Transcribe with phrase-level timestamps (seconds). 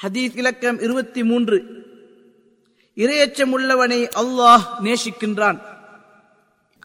[0.00, 1.58] ஹதீஸ் இலக்கம் இருபத்தி மூன்று
[2.96, 5.58] இரையச்சம் உள்ளவனை அல்லாஹ் நேசிக்கின்றான்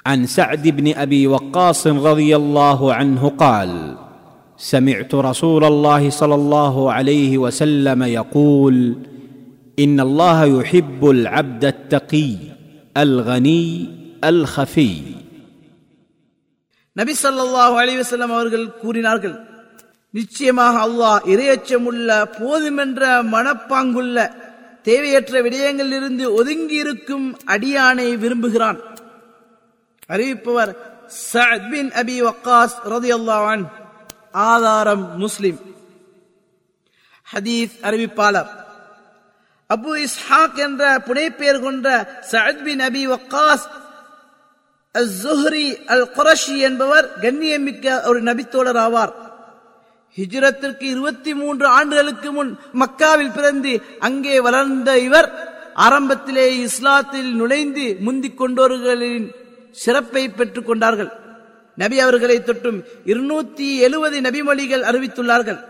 [0.05, 3.71] عن سعد بن ابي وقاص رضي الله عنه قال
[4.73, 8.75] سمعت رسول الله صلى الله عليه وسلم يقول
[9.77, 12.31] ان الله يحب العبد التقي
[12.95, 13.65] الغني
[14.23, 14.93] الخفي
[16.95, 19.35] நபி ஸல்லல்லாஹு அலைஹி வஸல்லம் அவர்கள் கூறினார்கள்
[20.18, 22.08] நிச்சயமாக அல்லாஹ் இரையச்சமுள்ள
[22.38, 23.02] போதுமென்ற
[23.34, 24.18] மனப்பாங்குள்ள
[24.88, 28.78] தேவையற்ற விடயங்களிலிருந்து ஒதுங்கி இருக்கும் அடியானை விரும்புகிறான்.
[30.12, 30.72] அறிவிப்பவர்
[31.32, 33.64] சஅத் பின் அபி வக்காஸ் ரலியல்லாஹு
[34.32, 35.58] ஆதாரம் முஸ்லிம்.
[37.32, 38.50] ஹதீஸ் அறிவிப்பாளர்.
[39.74, 41.86] அபு இஸ்ஹாக் என்ற புனைப்பெயர் கொண்ட
[42.30, 43.66] சஅத் பின் அபி வக்காஸ்
[44.94, 49.14] அஸ்ஸுஹ்ரி அல் குரஷி என்பவர் கண்ணியமிக்க ஒரு நபித்தோழர் ஆவார்.
[50.14, 59.30] ஹிஜ்ரத்திற்கு இருபத்தி மூன்று ஆண்டுகளுக்கு முன் மக்காவில் பிறந்து அங்கே வளர்ந்த இவர் ஆரம்பத்திலே இஸ்லாத்தில் நுழைந்து முந்திக் கொண்டோர்களின்
[59.72, 61.12] சிறப்பை பெற்றுக் கொண்டார்கள்.
[61.74, 65.60] நபி அவர்களை தொட்டும் இருநூத்தி எழுபது நபிமொழிகள் அறிவித்துள்ளார்கள்.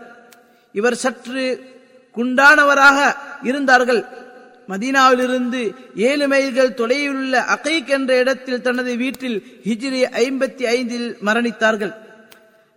[0.71, 1.63] இவர் சற்று
[2.15, 4.05] குண்டானவராக இருந்தார்கள்.
[4.69, 11.93] மதீனாவிலிருந்து ஏழு மைல்கள் தொலைவிலுள்ள அகைக் என்ற இடத்தில் தனது வீட்டில் ஹிஜ்ரி ஐம்பத்தி ஐந்தில் மரணித்தார்கள்.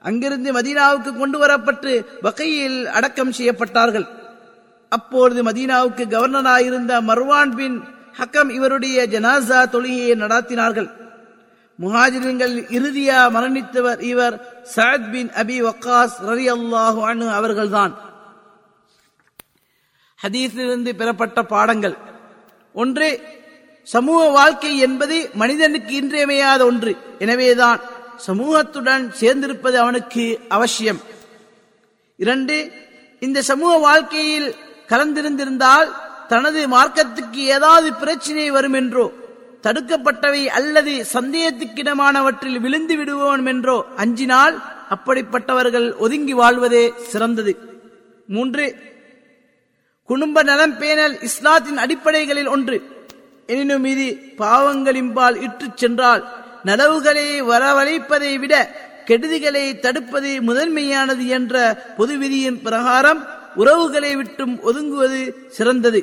[0.03, 4.07] அங்கிருந்து மதீனாவுக்கு கொண்டு வரப்பட்டு வகையில் அடக்கம் செய்யப்பட்டார்கள்.
[4.89, 7.85] அப்பொழுது மதீனாவுக்கு கவர்னராயிருந்த மர்வான் பின்
[8.19, 10.91] ஹக்கம் இவருடைய ஜனாசா தொழுகையை நடாத்தினார்கள்.
[11.81, 17.99] முஹாஜிர்கள் இறுதியா மரணித்தவர் இவர் சயத் பின் அபி வக்காஸ் ரவி அல்லாஹு அனு அவர்கள்தான்.
[20.23, 21.97] ஹதீஸிலிருந்து பெறப்பட்ட பாடங்கள்.
[22.73, 23.21] ஒன்று
[23.83, 26.97] சமூக வாழ்க்கை என்பது மனிதனுக்கு இன்றியமையாத ஒன்று.
[27.19, 27.81] எனவேதான்
[28.27, 31.01] சமூகத்துடன் சேர்ந்திருப்பது அவனுக்கு அவசியம்.
[32.17, 32.73] இரண்டு
[33.21, 34.55] இந்த சமூக வாழ்க்கையில்
[34.89, 35.93] கலந்திருந்திருந்தால்
[36.29, 39.13] தனது மார்க்கத்துக்கு ஏதாவது பிரச்சனை வரும் என்றோ
[39.63, 47.57] தடுக்கப்பட்டவை அல்லது சந்தேகத்துக்கிடமானவற்றில் விழுந்து விடுவோம் என்றோ அஞ்சினால் அப்படிப்பட்டவர்கள் ஒதுங்கி வாழ்வதே சிறந்தது.
[48.27, 48.77] மூன்று
[50.05, 52.83] குடும்ப நலம் பேணல் இஸ்லாத்தின் அடிப்படைகளில் ஒன்று.
[53.47, 58.55] எனினும் இது பாவங்களின்பால் இட்டுச் சென்றால் நலவுகளை வரவழைப்பதை விட
[59.07, 66.01] கெடுதிகளை தடுப்பது முதன்மையானது என்ற பொது விதியின் பிரகாரம் உறவுகளை விட்டும் ஒதுங்குவது சிறந்தது.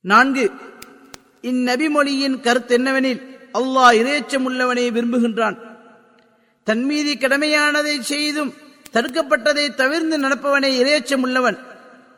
[0.00, 0.50] நான்கு
[1.42, 3.22] இந்நபிமொழியின் கருத்து என்னவெனில்
[3.54, 5.56] அல்லாஹ் இறைச்சம் உள்ளவனை விரும்புகின்றான்.
[6.64, 8.54] தன்மீதி கடமையானதை செய்தும்
[8.92, 11.58] தடுக்கப்பட்டதை தவிர்த்து நடப்பவனை இறையச்சம் உள்ளவன்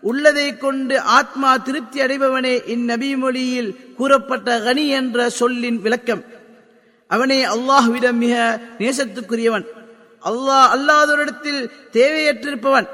[0.00, 6.24] உள்ளதை கொண்டு ஆத்மா திருப்தி அடைபவனே இந்நபி மொழியில் கூறப்பட்ட கனி என்ற சொல்லின் விளக்கம்.
[7.08, 9.66] அவனே அல்லாஹ்விடம் மிக நேசத்துக்குரியவன்.
[10.24, 12.88] அல்லாஹ் அல்லாதோரிடத்தில் தேவையற்றிருப்பவன்.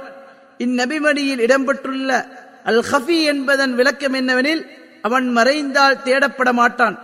[0.59, 2.27] இந்நபிமணியில் இடம்பெற்றுள்ள
[2.65, 4.67] அல் ஹஃபி என்பதன் விளக்கம் என்னவெனில்
[5.03, 6.99] அவன் மறைந்தால் தேடப்பட மாட்டான்.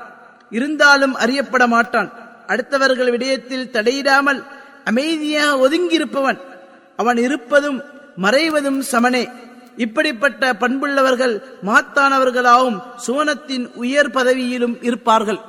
[0.50, 2.12] இருந்தாலும் அறியப்பட மாட்டான்.
[2.47, 4.44] அடுத்தவர்கள் விடயத்தில் தடையிடாமல்
[4.84, 6.38] அமைதியாக ஒதுங்கியிருப்பவன்.
[6.97, 7.82] அவன் இருப்பதும்
[8.22, 9.28] மறைவதும் சமனே.
[9.84, 11.34] இப்படிப்பட்ட பண்புள்ளவர்கள்
[11.66, 15.41] மகத்தானவர்களாகவும் சுவனத்தின் உயர் பதவியிலும் இருப்பார்கள்.